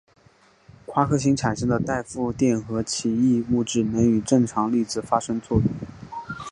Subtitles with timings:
[0.87, 5.67] 夸克星产生的带负电荷奇异物质能与正常粒子发生作用。